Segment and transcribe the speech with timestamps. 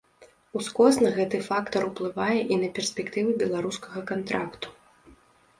[0.59, 4.67] Ускосна гэты фактар уплывае і на перспектывы беларускага кантракту.